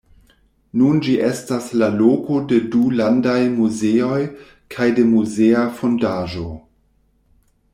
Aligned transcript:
Nun 0.81 1.01
ĝi 1.07 1.11
estas 1.25 1.67
la 1.81 1.89
loko 1.97 2.39
de 2.51 2.57
du 2.75 2.81
landaj 3.01 3.35
muzeoj, 3.59 4.17
kaj 4.77 4.89
de 5.01 5.05
muzea 5.11 5.63
fondaĵo. 5.83 6.47